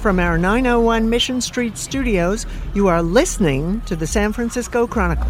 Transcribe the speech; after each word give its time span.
From 0.00 0.18
our 0.20 0.36
901 0.36 1.08
Mission 1.08 1.40
Street 1.40 1.78
studios, 1.78 2.44
you 2.74 2.88
are 2.88 3.02
listening 3.02 3.80
to 3.82 3.96
the 3.96 4.06
San 4.06 4.32
Francisco 4.32 4.86
Chronicle. 4.86 5.26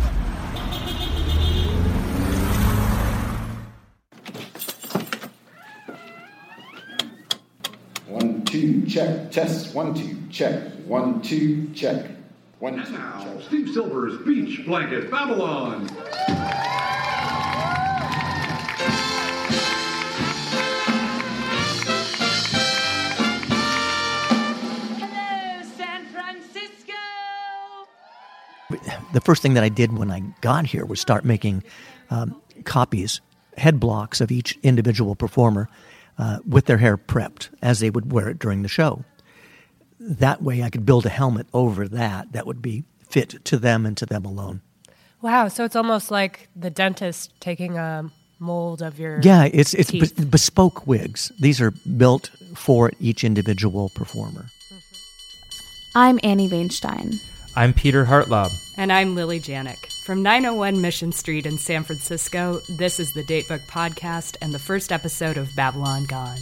One, 8.06 8.44
two, 8.44 8.84
check. 8.86 9.30
Test. 9.30 9.74
One, 9.74 9.94
two, 9.94 10.16
check. 10.30 10.72
One, 10.86 11.22
two, 11.22 11.68
check. 11.74 12.10
One, 12.58 12.74
And 12.78 12.86
two, 12.86 12.92
now, 12.92 13.24
check. 13.24 13.42
Steve 13.46 13.70
Silver's 13.70 14.18
Beach 14.26 14.64
Blanket 14.66 15.10
Babylon. 15.10 15.88
The 29.14 29.20
first 29.20 29.40
thing 29.42 29.54
that 29.54 29.64
I 29.64 29.68
did 29.68 29.96
when 29.96 30.10
I 30.10 30.20
got 30.40 30.66
here 30.66 30.84
was 30.84 31.00
start 31.00 31.24
making 31.24 31.62
um, 32.10 32.40
copies, 32.64 33.20
head 33.56 33.80
blocks 33.80 34.20
of 34.20 34.30
each 34.30 34.58
individual 34.62 35.14
performer 35.14 35.68
uh, 36.18 36.40
with 36.46 36.66
their 36.66 36.78
hair 36.78 36.98
prepped 36.98 37.48
as 37.62 37.78
they 37.80 37.90
would 37.90 38.12
wear 38.12 38.28
it 38.28 38.38
during 38.38 38.62
the 38.62 38.68
show. 38.68 39.04
That 40.00 40.42
way, 40.42 40.62
I 40.62 40.68
could 40.70 40.84
build 40.84 41.06
a 41.06 41.10
helmet 41.10 41.46
over 41.54 41.88
that 41.88 42.32
that 42.32 42.46
would 42.46 42.60
be 42.60 42.84
fit 43.08 43.44
to 43.46 43.56
them 43.56 43.86
and 43.86 43.96
to 43.96 44.04
them 44.06 44.24
alone. 44.24 44.60
Wow, 45.22 45.48
so 45.48 45.64
it's 45.64 45.76
almost 45.76 46.10
like 46.10 46.48
the 46.54 46.68
dentist 46.68 47.32
taking 47.40 47.78
a 47.78 48.10
mold 48.40 48.82
of 48.82 48.98
your 48.98 49.20
Yeah, 49.22 49.44
it's 49.44 49.72
it's 49.74 49.90
teeth. 49.90 50.16
be- 50.16 50.24
bespoke 50.24 50.86
wigs. 50.86 51.30
These 51.40 51.60
are 51.60 51.70
built 51.96 52.30
for 52.54 52.90
each 53.00 53.24
individual 53.24 53.90
performer. 53.94 54.46
I'm 55.94 56.18
Annie 56.24 56.48
Vainshtein. 56.48 57.14
I'm 57.56 57.72
Peter 57.72 58.04
Hartlaub. 58.04 58.50
And 58.76 58.92
I'm 58.92 59.14
Lily 59.14 59.38
Janiak. 59.38 59.86
From 60.04 60.22
901 60.22 60.80
Mission 60.80 61.12
Street 61.12 61.46
in 61.46 61.56
San 61.56 61.84
Francisco, 61.84 62.60
this 62.68 62.98
is 62.98 63.12
the 63.12 63.22
Datebook 63.22 63.64
Podcast 63.68 64.36
and 64.42 64.52
the 64.52 64.58
first 64.58 64.90
episode 64.90 65.36
of 65.36 65.54
Babylon 65.54 66.04
Gone. 66.06 66.38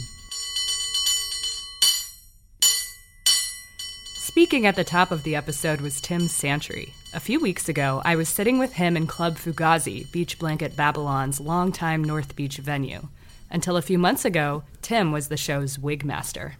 Speaking 4.15 4.65
at 4.65 4.75
the 4.75 4.83
top 4.83 5.11
of 5.11 5.21
the 5.23 5.35
episode 5.35 5.81
was 5.81 6.01
Tim 6.01 6.27
Santry. 6.27 6.93
A 7.13 7.19
few 7.19 7.39
weeks 7.39 7.69
ago, 7.69 8.01
I 8.03 8.15
was 8.15 8.27
sitting 8.27 8.57
with 8.57 8.73
him 8.73 8.97
in 8.97 9.05
Club 9.05 9.35
Fugazi, 9.35 10.11
Beach 10.11 10.39
Blanket 10.39 10.75
Babylon's 10.75 11.39
longtime 11.39 12.03
North 12.03 12.35
Beach 12.35 12.57
venue. 12.57 13.07
Until 13.51 13.77
a 13.77 13.83
few 13.83 13.99
months 13.99 14.25
ago, 14.25 14.63
Tim 14.81 15.11
was 15.11 15.27
the 15.27 15.37
show's 15.37 15.77
wig 15.77 16.03
master. 16.03 16.55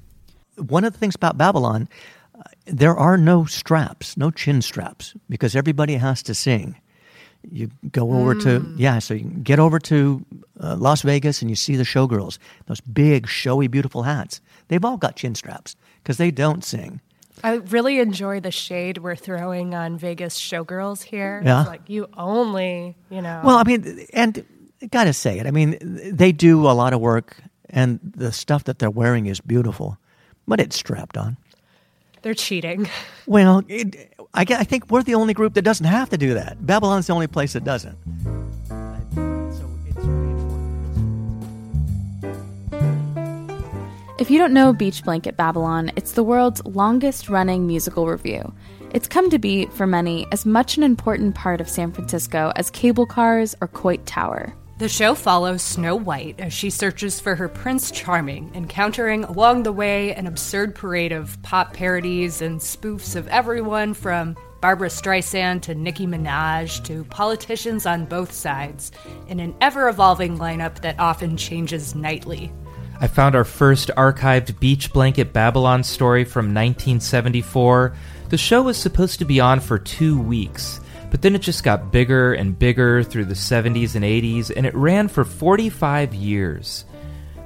one 0.58 0.84
of 0.84 0.94
the 0.94 1.00
things 1.00 1.16
about 1.16 1.36
Babylon, 1.40 1.90
there 2.66 2.96
are 2.96 3.18
no 3.18 3.46
straps, 3.46 4.18
no 4.18 4.32
chin 4.32 4.62
straps, 4.62 5.14
because 5.30 5.56
everybody 5.56 5.96
has 5.96 6.24
to 6.24 6.34
sing. 6.34 6.76
You 7.52 7.70
go 7.92 8.14
over 8.14 8.36
to 8.36 8.74
yeah, 8.78 9.00
so 9.00 9.16
you 9.16 9.26
get 9.26 9.60
over 9.60 9.78
to 9.80 10.26
uh, 10.62 10.78
Las 10.78 11.02
Vegas 11.02 11.42
and 11.42 11.50
you 11.50 11.58
see 11.58 11.76
the 11.76 11.84
showgirls, 11.84 12.38
those 12.68 12.80
big, 12.80 13.28
showy, 13.28 13.68
beautiful 13.68 14.04
hats. 14.04 14.40
They've 14.70 14.84
all 14.84 14.96
got 14.96 15.18
chin 15.18 15.36
straps 15.36 15.76
because 16.02 16.18
they 16.18 16.32
don't 16.32 16.64
sing. 16.64 17.02
I 17.44 17.56
really 17.56 18.00
enjoy 18.00 18.40
the 18.40 18.52
shade 18.52 19.00
we're 19.00 19.18
throwing 19.18 19.76
on 19.76 19.98
Vegas 19.98 20.40
showgirls 20.40 21.04
here. 21.04 21.42
Yeah. 21.44 21.62
It's 21.62 21.70
like 21.70 21.90
you 21.90 22.08
only, 22.16 22.96
you 23.10 23.22
know. 23.22 23.42
Well, 23.44 23.58
I 23.58 23.64
mean, 23.64 24.06
and 24.14 24.46
gotta 24.90 25.12
say 25.12 25.40
it. 25.40 25.46
I 25.46 25.52
mean, 25.52 25.78
they 25.82 26.32
do 26.32 26.70
a 26.70 26.72
lot 26.72 26.94
of 26.94 27.02
work, 27.02 27.36
and 27.70 28.00
the 28.04 28.32
stuff 28.32 28.64
that 28.66 28.80
they're 28.80 28.90
wearing 28.90 29.26
is 29.26 29.42
beautiful, 29.42 29.98
but 30.48 30.62
it's 30.62 30.78
strapped 30.78 31.18
on. 31.18 31.38
They're 32.24 32.34
cheating. 32.34 32.90
Well, 33.26 33.64
it, 33.70 34.14
I, 34.34 34.44
gue- 34.44 34.58
I 34.58 34.66
think 34.66 34.92
we're 34.92 35.02
the 35.02 35.16
only 35.16 35.34
group 35.34 35.54
that 35.54 35.62
doesn't 35.62 35.86
have 35.86 36.10
to 36.10 36.18
do 36.18 36.34
that. 36.34 36.58
Babylon's 36.66 37.08
the 37.08 37.14
only 37.14 37.28
place 37.28 37.54
that 37.54 37.64
doesn't. 37.64 37.98
So 38.68 39.66
it's 39.88 39.96
very 39.96 40.28
important. 40.28 41.22
If 44.20 44.30
you 44.30 44.38
don't 44.38 44.52
know 44.54 44.74
Beach 44.74 45.06
Blanket 45.06 45.38
Babylon, 45.38 45.90
it's 45.96 46.12
the 46.14 46.24
world's 46.24 46.62
longest 46.66 47.30
running 47.30 47.66
musical 47.66 48.08
revue. 48.08 48.52
It's 48.94 49.08
come 49.08 49.30
to 49.30 49.40
be, 49.40 49.68
for 49.68 49.88
many, 49.88 50.28
as 50.34 50.46
much 50.46 50.76
an 50.76 50.84
important 50.84 51.34
part 51.34 51.62
of 51.62 51.70
San 51.70 51.94
Francisco 51.94 52.52
as 52.58 52.70
cable 52.70 53.06
cars 53.06 53.56
or 53.62 53.70
Coit 53.70 54.06
Tower. 54.06 54.54
The 54.80 54.90
show 54.90 55.14
follows 55.14 55.62
Snow 55.62 55.96
White 55.96 56.40
as 56.40 56.52
she 56.52 56.72
searches 56.72 57.20
for 57.20 57.36
her 57.36 57.48
Prince 57.48 57.92
Charming, 57.92 58.52
encountering 58.56 59.24
along 59.24 59.64
the 59.64 59.72
way 59.72 60.16
an 60.16 60.26
absurd 60.26 60.74
parade 60.74 61.12
of 61.12 61.40
pop 61.44 61.74
parodies 61.74 62.42
and 62.42 62.60
spoofs 62.60 63.16
of 63.16 63.28
everyone 63.28 63.94
from 63.94 64.36
Barbra 64.62 64.90
Streisand 64.90 65.62
to 65.62 65.76
Nicki 65.76 66.08
Minaj 66.08 66.84
to 66.86 67.04
politicians 67.06 67.86
on 67.86 68.06
both 68.06 68.32
sides, 68.32 68.92
in 69.28 69.40
an 69.40 69.54
ever 69.62 69.90
evolving 69.90 70.40
lineup 70.40 70.82
that 70.82 71.00
often 71.00 71.38
changes 71.38 71.94
nightly. 71.94 72.52
I 73.00 73.06
found 73.08 73.36
our 73.36 73.44
first 73.44 73.92
archived 73.96 74.60
Beach 74.60 74.92
Blanket 74.92 75.34
Babylon 75.34 75.84
story 75.84 76.24
from 76.24 76.46
1974. 76.46 77.94
The 78.30 78.38
show 78.40 78.64
was 78.64 78.78
supposed 78.78 79.20
to 79.20 79.26
be 79.26 79.40
on 79.40 79.60
for 79.60 79.78
two 79.78 80.20
weeks, 80.20 80.80
but 81.14 81.22
then 81.22 81.36
it 81.36 81.44
just 81.44 81.64
got 81.64 81.92
bigger 81.92 82.34
and 82.34 82.58
bigger 82.58 83.04
through 83.04 83.26
the 83.26 83.36
70s 83.36 83.94
and 83.94 84.04
80s, 84.04 84.52
and 84.56 84.66
it 84.66 84.74
ran 84.74 85.08
for 85.08 85.24
45 85.24 86.12
years. 86.16 86.86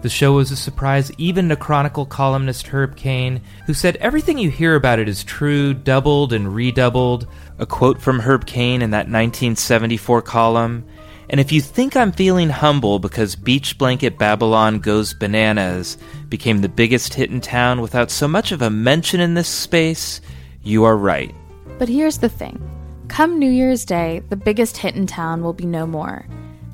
The 0.03 0.07
show 0.07 0.31
was 0.31 0.51
a 0.51 0.55
surprise 0.55 1.11
even 1.17 1.50
to 1.50 1.57
Chronicle 1.57 2.06
columnist 2.06 2.66
Herb 2.67 2.95
Caen, 2.95 3.41
who 3.66 3.73
said 3.73 3.97
everything 3.97 4.38
you 4.38 4.50
hear 4.50 4.75
about 4.75 5.00
it 5.00 5.09
is 5.09 5.22
true, 5.22 5.73
doubled 5.73 6.31
and 6.31 6.56
redoubled. 6.56 7.27
A 7.59 7.66
quote 7.66 8.01
from 8.01 8.22
Herb 8.22 8.45
Caen 8.45 8.81
in 8.81 8.91
that 8.91 9.09
1974 9.09 10.22
column. 10.22 10.85
And 11.29 11.41
if 11.41 11.51
you 11.51 11.59
think 11.59 11.97
I'm 11.97 12.13
feeling 12.13 12.50
humble 12.50 13.00
because 13.00 13.35
Beach 13.35 13.77
Blanket 13.77 14.17
Babylon 14.17 14.79
Goes 14.79 15.13
Bananas 15.13 15.97
became 16.29 16.61
the 16.61 16.69
biggest 16.69 17.16
hit 17.16 17.31
in 17.31 17.41
town 17.41 17.81
without 17.81 18.11
so 18.11 18.29
much 18.29 18.53
of 18.53 18.61
a 18.61 18.69
mention 18.69 19.19
in 19.19 19.33
this 19.33 19.50
space, 19.50 20.22
you 20.63 20.85
are 20.85 20.95
right. 20.95 21.35
But 21.77 21.89
here's 21.89 22.19
the 22.19 22.29
thing 22.29 22.76
come 23.07 23.40
New 23.40 23.50
Year's 23.50 23.85
Day, 23.85 24.22
the 24.29 24.35
biggest 24.35 24.78
hit 24.78 24.95
in 24.95 25.07
town 25.07 25.44
will 25.44 25.53
be 25.53 25.66
no 25.66 25.88
more. 25.88 26.25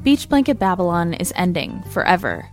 Beach 0.03 0.27
Blanket 0.27 0.59
Babylon 0.59 1.13
is 1.13 1.33
ending 1.35 1.81
forever. 1.91 2.49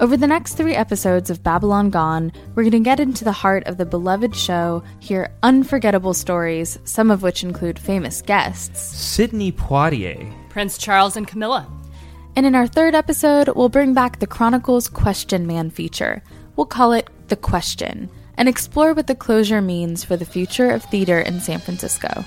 Over 0.00 0.16
the 0.16 0.26
next 0.26 0.54
three 0.54 0.74
episodes 0.74 1.28
of 1.28 1.42
Babylon 1.42 1.90
Gone, 1.90 2.32
we're 2.54 2.62
going 2.62 2.70
to 2.70 2.80
get 2.80 3.00
into 3.00 3.24
the 3.24 3.32
heart 3.32 3.66
of 3.66 3.78
the 3.78 3.86
beloved 3.86 4.34
show, 4.34 4.82
hear 5.00 5.32
unforgettable 5.42 6.14
stories, 6.14 6.78
some 6.84 7.10
of 7.10 7.22
which 7.22 7.42
include 7.42 7.78
famous 7.78 8.22
guests. 8.22 8.80
Sidney 8.80 9.50
Poitier. 9.50 10.32
Prince 10.48 10.78
Charles 10.78 11.16
and 11.16 11.26
Camilla. 11.26 11.66
And 12.36 12.46
in 12.46 12.54
our 12.54 12.68
third 12.68 12.94
episode, 12.94 13.48
we'll 13.56 13.68
bring 13.68 13.92
back 13.92 14.20
the 14.20 14.26
Chronicles 14.26 14.88
Question 14.88 15.46
Man 15.46 15.70
feature. 15.70 16.22
We'll 16.54 16.66
call 16.66 16.92
it 16.92 17.08
The 17.26 17.36
Question 17.36 18.08
and 18.36 18.48
explore 18.48 18.94
what 18.94 19.08
the 19.08 19.14
closure 19.16 19.60
means 19.60 20.04
for 20.04 20.16
the 20.16 20.24
future 20.24 20.70
of 20.70 20.84
theater 20.84 21.18
in 21.18 21.40
San 21.40 21.58
Francisco. 21.58 22.24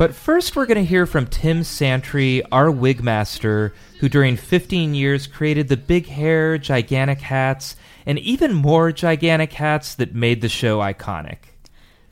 But 0.00 0.14
first, 0.14 0.56
we're 0.56 0.64
going 0.64 0.78
to 0.78 0.82
hear 0.82 1.04
from 1.04 1.26
Tim 1.26 1.62
Santry, 1.62 2.42
our 2.50 2.70
wig 2.70 3.04
master, 3.04 3.74
who 3.98 4.08
during 4.08 4.34
15 4.34 4.94
years 4.94 5.26
created 5.26 5.68
the 5.68 5.76
big 5.76 6.06
hair, 6.06 6.56
gigantic 6.56 7.20
hats, 7.20 7.76
and 8.06 8.18
even 8.18 8.54
more 8.54 8.92
gigantic 8.92 9.52
hats 9.52 9.94
that 9.96 10.14
made 10.14 10.40
the 10.40 10.48
show 10.48 10.78
iconic. 10.78 11.36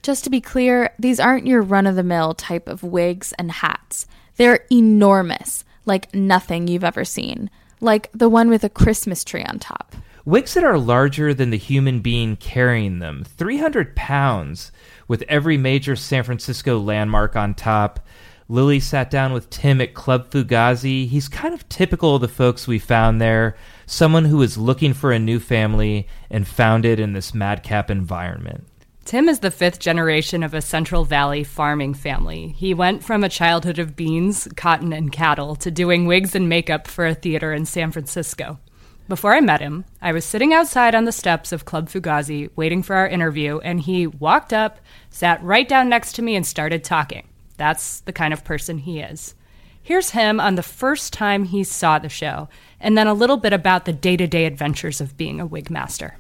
Just 0.03 0.23
to 0.25 0.29
be 0.29 0.43
clear, 0.43 0.93
these 0.99 1.19
aren't 1.19 1.47
your 1.47 1.63
run 1.63 1.87
of 1.87 1.97
the 1.97 2.03
mill 2.03 2.35
type 2.35 2.69
of 2.69 2.83
wigs 2.83 3.33
and 3.39 3.51
hats. 3.51 4.07
They're 4.37 4.67
enormous, 4.71 5.65
like 5.87 6.15
nothing 6.15 6.69
you've 6.69 6.85
ever 6.85 7.07
seen, 7.07 7.49
like 7.81 8.11
the 8.13 8.29
one 8.29 8.51
with 8.51 8.65
a 8.65 8.69
Christmas 8.69 9.25
tree 9.25 9.45
on 9.45 9.59
top. 9.59 9.97
Wigs 10.29 10.53
that 10.53 10.63
are 10.63 10.77
larger 10.77 11.33
than 11.33 11.49
the 11.49 11.57
human 11.57 12.01
being 12.01 12.37
carrying 12.37 12.99
them, 12.99 13.25
300 13.25 13.97
pounds, 13.97 14.71
with 15.09 15.25
every 15.27 15.57
major 15.57 15.97
San 15.97 16.23
Francisco 16.23 16.79
landmark 16.79 17.35
on 17.35 17.55
top. 17.55 18.07
Lily 18.47 18.79
sat 18.79 19.11
down 19.11 19.33
with 19.33 19.49
Tim 19.49 19.81
at 19.81 19.95
Club 19.95 20.31
Fugazi. 20.31 21.09
He's 21.09 21.29
kind 21.29 21.55
of 21.55 21.67
typical 21.71 22.15
of 22.15 22.21
the 22.21 22.29
folks 22.29 22.69
we 22.69 22.79
found 22.79 23.23
there, 23.23 23.57
someone 23.87 24.27
who 24.27 24.43
is 24.43 24.59
looking 24.59 24.93
for 24.93 25.13
a 25.13 25.19
new 25.19 25.41
family 25.41 26.07
and 26.31 26.47
found 26.47 26.85
it 26.85 27.01
in 27.01 27.15
this 27.15 27.33
madcap 27.33 27.91
environment. 27.91 28.67
Tim 29.07 29.31
is 29.31 29.39
the 29.39 29.51
fifth 29.51 29.79
generation 29.79 30.43
of 30.43 30.53
a 30.53 30.61
Central 30.61 31.07
Valley 31.07 31.43
farming 31.43 31.95
family. 31.95 32.55
He 32.59 32.75
went 32.75 33.03
from 33.03 33.25
a 33.25 33.31
childhood 33.31 33.79
of 33.79 33.97
beans, 33.97 34.47
cotton, 34.57 34.93
and 34.93 35.11
cattle 35.11 35.57
to 35.57 35.71
doing 35.71 36.05
wigs 36.05 36.35
and 36.35 36.51
makeup 36.51 36.87
for 36.87 37.07
a 37.07 37.15
theater 37.15 37.55
in 37.55 37.65
San 37.65 37.93
Francisco. 37.93 38.59
Before 39.09 39.35
I 39.35 39.41
met 39.41 39.63
him, 39.63 39.87
I 40.03 40.13
was 40.13 40.27
sitting 40.27 40.53
outside 40.53 40.95
on 40.95 41.07
the 41.07 41.13
steps 41.13 41.51
of 41.51 41.65
Club 41.65 41.89
Fugazi 41.89 42.51
waiting 42.57 42.83
for 42.83 42.95
our 42.95 43.09
interview, 43.09 43.59
and 43.61 43.81
he 43.81 44.07
walked 44.07 44.53
up, 44.53 44.81
sat 45.09 45.43
right 45.43 45.67
down 45.67 45.89
next 45.89 46.13
to 46.17 46.23
me, 46.23 46.37
and 46.37 46.47
started 46.47 46.85
talking. 46.85 47.27
That's 47.57 48.01
the 48.01 48.13
kind 48.13 48.35
of 48.35 48.45
person 48.45 48.77
he 48.77 49.01
is. 49.01 49.35
Here's 49.83 50.11
him 50.11 50.41
on 50.41 50.57
the 50.57 50.63
first 50.63 51.15
time 51.15 51.45
he 51.45 51.65
saw 51.65 51.99
the 51.99 52.11
show, 52.11 52.51
and 52.79 52.99
then 52.99 53.07
a 53.07 53.15
little 53.15 53.39
bit 53.39 53.55
about 53.55 53.87
the 53.87 53.95
day 53.95 54.15
to 54.19 54.27
day 54.27 54.45
adventures 54.45 55.01
of 55.01 55.17
being 55.17 55.41
a 55.41 55.47
wig 55.47 55.71
master. 55.71 56.19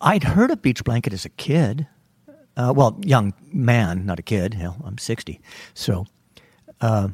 I'd 0.00 0.24
heard 0.24 0.50
of 0.50 0.62
Beach 0.62 0.82
Blanket 0.82 1.12
as 1.12 1.26
a 1.26 1.30
kid. 1.30 1.86
Uh, 2.56 2.72
well, 2.74 2.98
young 3.04 3.34
man, 3.52 4.06
not 4.06 4.18
a 4.18 4.22
kid. 4.22 4.54
Hell, 4.54 4.78
I'm 4.82 4.96
60. 4.96 5.42
So, 5.74 6.06
uh, 6.80 7.08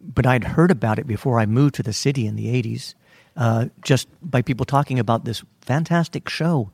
but 0.00 0.24
I'd 0.24 0.44
heard 0.44 0.70
about 0.70 0.98
it 0.98 1.06
before 1.06 1.38
I 1.38 1.44
moved 1.44 1.74
to 1.74 1.82
the 1.82 1.92
city 1.92 2.26
in 2.26 2.36
the 2.36 2.46
80s, 2.46 2.94
uh, 3.36 3.66
just 3.82 4.08
by 4.22 4.42
people 4.42 4.64
talking 4.64 4.98
about 4.98 5.24
this 5.24 5.42
fantastic 5.60 6.28
show 6.28 6.70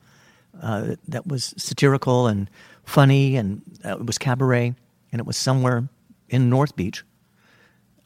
uh, 0.62 0.96
that 1.08 1.26
was 1.26 1.54
satirical 1.56 2.26
and 2.26 2.50
funny, 2.84 3.36
and 3.36 3.62
uh, 3.84 3.96
it 3.98 4.06
was 4.06 4.18
cabaret, 4.18 4.74
and 5.12 5.20
it 5.20 5.26
was 5.26 5.36
somewhere 5.36 5.88
in 6.28 6.50
North 6.50 6.76
Beach. 6.76 7.04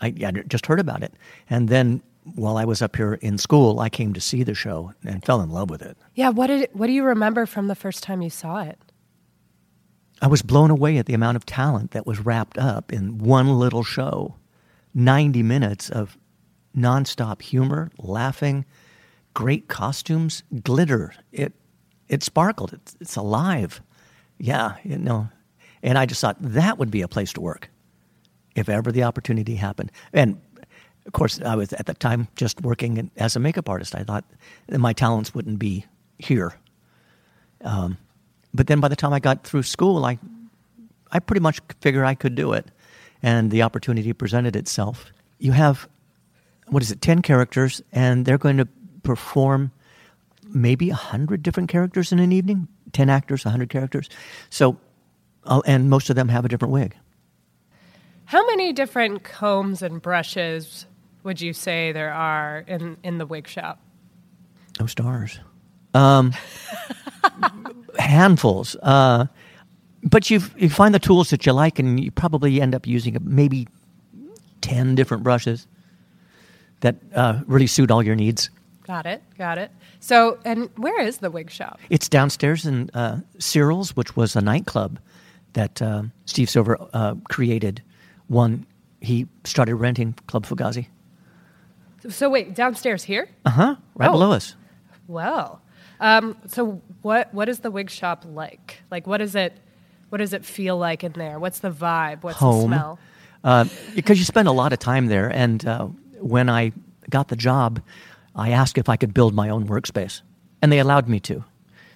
I, 0.01 0.15
I 0.25 0.31
just 0.33 0.67
heard 0.67 0.81
about 0.81 1.03
it. 1.03 1.15
And 1.49 1.69
then 1.69 2.03
while 2.35 2.57
I 2.57 2.65
was 2.65 2.83
up 2.83 2.97
here 2.97 3.15
in 3.15 3.39
school, 3.39 3.81
I 3.81 3.89
came 3.89 4.13
to 4.15 4.21
see 4.21 4.43
the 4.43 4.55
show 4.55 4.93
and 5.05 5.25
fell 5.25 5.41
in 5.41 5.51
love 5.51 5.71
with 5.71 5.83
it. 5.83 5.97
Yeah, 6.15 6.31
what 6.31 6.49
did 6.49 6.69
what 6.73 6.87
do 6.87 6.93
you 6.93 7.05
remember 7.05 7.47
from 7.47 7.69
the 7.69 7.75
first 7.75 8.03
time 8.03 8.23
you 8.23 8.31
saw 8.31 8.63
it? 8.63 8.79
I 10.23 10.27
was 10.27 10.43
blown 10.43 10.71
away 10.71 10.97
at 10.99 11.07
the 11.07 11.15
amount 11.15 11.37
of 11.37 11.45
talent 11.45 11.91
that 11.91 12.07
was 12.07 12.21
wrapped 12.21 12.57
up 12.57 12.93
in 12.93 13.19
one 13.19 13.59
little 13.59 13.83
show. 13.83 14.37
90 14.95 15.43
minutes 15.43 15.91
of 15.91 16.17
nonstop 16.77 17.43
humor, 17.43 17.91
laughing, 17.99 18.65
great 19.35 19.69
costumes, 19.69 20.43
glitter. 20.63 21.15
It 21.33 21.53
it 22.09 22.23
sparkled. 22.23 22.73
It's, 22.73 22.97
it's 23.01 23.17
alive. 23.17 23.81
Yeah, 24.39 24.77
you 24.83 24.99
know. 24.99 25.29
And 25.83 25.99
I 25.99 26.07
just 26.07 26.21
thought 26.21 26.37
that 26.41 26.79
would 26.79 26.91
be 26.91 27.03
a 27.03 27.09
place 27.09 27.33
to 27.35 27.41
work 27.41 27.71
if 28.55 28.69
ever 28.69 28.93
the 28.93 29.03
opportunity 29.05 29.57
happened. 29.57 29.91
And 30.13 30.41
of 31.07 31.13
course, 31.13 31.41
I 31.41 31.55
was 31.55 31.73
at 31.75 31.87
the 31.87 31.95
time 31.95 32.29
just 32.37 32.63
working 32.63 33.11
as 33.17 33.37
a 33.37 33.41
makeup 33.41 33.69
artist. 33.69 33.95
I 33.95 34.05
thought 34.05 34.25
my 34.71 34.93
talents 34.93 35.35
wouldn't 35.35 35.59
be 35.59 35.85
here. 36.19 36.55
Um, 37.63 37.99
but 38.55 38.67
then 38.69 38.81
by 38.81 38.89
the 38.89 38.97
time 38.97 39.13
I 39.13 39.21
got 39.21 39.45
through 39.45 39.65
school, 39.65 40.05
I, 40.05 40.19
I 41.13 41.19
pretty 41.19 41.41
much 41.41 41.61
figured 41.81 42.05
I 42.05 42.15
could 42.15 42.35
do 42.35 42.53
it. 42.53 42.71
And 43.23 43.51
the 43.51 43.63
opportunity 43.63 44.13
presented 44.13 44.57
itself. 44.57 45.13
You 45.39 45.53
have, 45.53 45.89
what 46.69 46.83
is 46.83 46.91
it, 46.91 47.01
10 47.01 47.23
characters, 47.23 47.83
and 47.93 48.25
they're 48.25 48.39
going 48.39 48.57
to 48.57 48.69
perform 49.03 49.71
maybe 50.49 50.89
100 50.89 51.43
different 51.43 51.69
characters 51.69 52.13
in 52.13 52.19
an 52.19 52.33
evening 52.33 52.69
10 52.93 53.11
actors, 53.11 53.45
100 53.45 53.69
characters. 53.69 54.09
So, 54.51 54.79
uh, 55.45 55.61
and 55.67 55.91
most 55.91 56.11
of 56.11 56.17
them 56.17 56.29
have 56.29 56.45
a 56.45 56.49
different 56.49 56.73
wig. 56.73 56.97
How 58.27 58.47
many 58.47 58.73
different 58.73 59.25
combs 59.25 59.83
and 59.83 60.01
brushes 60.01 60.87
would 61.25 61.41
you 61.41 61.53
say 61.53 61.93
there 61.93 62.13
are 62.13 62.65
in, 62.67 62.97
in 63.03 63.19
the 63.19 63.27
wig 63.27 63.47
shop? 63.49 63.81
No 64.81 64.87
stars. 64.87 65.39
Um, 65.93 66.33
handfuls. 67.99 68.77
Uh, 68.83 69.27
but 70.03 70.31
you 70.31 70.41
you 70.57 70.69
find 70.69 70.95
the 70.95 70.99
tools 70.99 71.31
that 71.31 71.47
you 71.47 71.53
like, 71.53 71.79
and 71.79 71.99
you 72.03 72.11
probably 72.11 72.61
end 72.61 72.75
up 72.75 72.87
using 72.87 73.17
maybe 73.23 73.69
ten 74.61 74.95
different 74.95 75.23
brushes 75.23 75.67
that 76.81 76.97
uh, 77.15 77.41
really 77.47 77.67
suit 77.67 77.91
all 77.91 78.03
your 78.03 78.15
needs. 78.15 78.51
Got 78.87 79.07
it. 79.07 79.23
Got 79.39 79.59
it. 79.59 79.71
So, 80.01 80.39
and 80.45 80.69
where 80.77 81.01
is 81.01 81.19
the 81.19 81.31
wig 81.31 81.51
shop? 81.51 81.81
It's 81.89 82.09
downstairs 82.09 82.67
in 82.67 82.91
uh, 82.93 83.21
Cyril's, 83.39 83.97
which 83.97 84.15
was 84.17 84.37
a 84.37 84.43
nightclub 84.43 84.99
that 85.55 85.81
uh, 85.81 86.03
Steve 86.27 86.51
Silver 86.51 86.77
uh, 86.93 87.15
created. 87.31 87.83
One, 88.29 88.67
he 89.01 89.27
started 89.45 89.77
renting 89.77 90.15
Club 90.27 90.45
Fugazi. 90.47 90.87
So 92.11 92.29
wait, 92.29 92.55
downstairs 92.55 93.03
here? 93.05 93.29
Uh 93.47 93.51
huh. 93.51 93.77
Right 93.95 94.09
Oh. 94.11 94.13
below 94.13 94.33
us. 94.33 94.55
Well, 95.09 95.63
um, 96.01 96.37
so 96.47 96.83
what 97.03 97.33
what 97.33 97.49
is 97.49 97.61
the 97.61 97.71
wig 97.71 97.89
shop 97.89 98.25
like? 98.27 98.83
Like, 98.91 99.07
what 99.07 99.21
is 99.23 99.35
it? 99.35 99.57
What 100.11 100.19
does 100.19 100.33
it 100.35 100.45
feel 100.45 100.77
like 100.77 101.03
in 101.03 101.13
there? 101.13 101.39
What's 101.39 101.61
the 101.61 101.71
vibe? 101.71 102.23
What's 102.23 102.39
the 102.39 102.45
Home. 102.45 102.69
smell? 102.69 102.99
Uh, 103.43 103.65
because 103.95 104.19
you 104.19 104.25
spend 104.25 104.49
a 104.49 104.53
lot 104.53 104.73
of 104.75 104.79
time 104.79 105.07
there. 105.07 105.29
And 105.29 105.65
uh, 105.67 105.89
when 106.25 106.49
I 106.49 106.73
got 107.11 107.29
the 107.29 107.37
job, 107.37 107.83
I 108.35 108.51
asked 108.51 108.79
if 108.79 108.89
I 108.89 108.97
could 108.97 109.13
build 109.13 109.35
my 109.35 109.51
own 109.51 109.69
workspace, 109.69 110.23
and 110.63 110.73
they 110.73 110.79
allowed 110.79 111.09
me 111.09 111.21
to. 111.21 111.45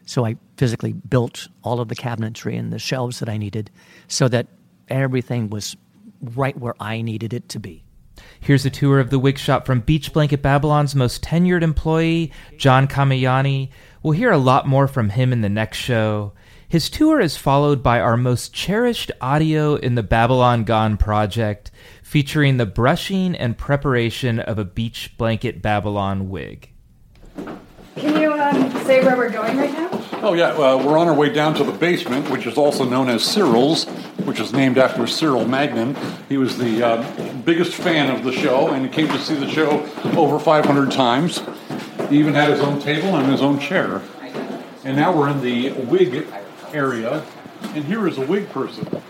So 0.04 0.24
I 0.24 0.36
physically 0.56 0.92
built 0.92 1.48
all 1.62 1.80
of 1.80 1.88
the 1.88 1.96
cabinetry 1.96 2.58
and 2.58 2.72
the 2.72 2.78
shelves 2.78 3.20
that 3.20 3.28
I 3.28 3.38
needed 3.38 3.70
so 4.06 4.28
that 4.28 4.46
everything 4.88 5.50
was 5.50 5.76
right 6.20 6.58
where 6.58 6.74
I 6.80 7.02
needed 7.02 7.32
it 7.32 7.48
to 7.50 7.58
be. 7.58 7.84
Here's 8.40 8.66
a 8.66 8.70
tour 8.70 9.00
of 9.00 9.10
the 9.10 9.18
wig 9.18 9.38
shop 9.38 9.64
from 9.64 9.80
Beach 9.80 10.12
Blanket 10.12 10.42
Babylon's 10.42 10.94
most 10.94 11.22
tenured 11.22 11.62
employee, 11.62 12.32
John 12.56 12.88
Kamayani. 12.88 13.70
We'll 14.02 14.12
hear 14.12 14.32
a 14.32 14.38
lot 14.38 14.66
more 14.66 14.88
from 14.88 15.10
him 15.10 15.32
in 15.32 15.40
the 15.40 15.48
next 15.48 15.78
show. 15.78 16.32
His 16.68 16.90
tour 16.90 17.18
is 17.18 17.36
followed 17.36 17.82
by 17.82 17.98
our 17.98 18.18
most 18.18 18.52
cherished 18.52 19.10
audio 19.22 19.76
in 19.76 19.94
the 19.94 20.02
Babylon 20.02 20.64
Gone 20.64 20.98
project, 20.98 21.70
featuring 22.08 22.56
the 22.56 22.64
brushing 22.64 23.34
and 23.34 23.58
preparation 23.58 24.40
of 24.40 24.58
a 24.58 24.64
Beach 24.64 25.12
Blanket 25.18 25.60
Babylon 25.60 26.30
wig. 26.30 26.70
Can 27.96 28.18
you 28.18 28.32
um, 28.32 28.70
say 28.86 29.04
where 29.04 29.14
we're 29.14 29.28
going 29.28 29.58
right 29.58 29.70
now? 29.70 29.90
Oh, 30.22 30.32
yeah, 30.32 30.52
uh, 30.52 30.82
we're 30.82 30.96
on 30.96 31.06
our 31.06 31.14
way 31.14 31.28
down 31.28 31.52
to 31.56 31.64
the 31.64 31.72
basement, 31.72 32.30
which 32.30 32.46
is 32.46 32.56
also 32.56 32.84
known 32.84 33.10
as 33.10 33.22
Cyril's, 33.22 33.84
which 34.24 34.40
is 34.40 34.54
named 34.54 34.78
after 34.78 35.06
Cyril 35.06 35.46
Magnin. 35.46 35.94
He 36.30 36.38
was 36.38 36.56
the 36.56 36.82
uh, 36.82 37.40
biggest 37.42 37.74
fan 37.74 38.08
of 38.08 38.24
the 38.24 38.32
show 38.32 38.68
and 38.68 38.86
he 38.86 38.90
came 38.90 39.08
to 39.08 39.18
see 39.18 39.34
the 39.34 39.50
show 39.50 39.86
over 40.16 40.38
500 40.38 40.90
times. 40.90 41.42
He 42.08 42.18
even 42.18 42.32
had 42.32 42.48
his 42.48 42.60
own 42.60 42.80
table 42.80 43.16
and 43.16 43.30
his 43.30 43.42
own 43.42 43.58
chair. 43.58 44.00
And 44.82 44.96
now 44.96 45.14
we're 45.14 45.28
in 45.28 45.42
the 45.42 45.72
wig 45.72 46.26
area, 46.72 47.22
and 47.74 47.84
here 47.84 48.08
is 48.08 48.16
a 48.16 48.24
wig 48.24 48.48
person. 48.48 49.02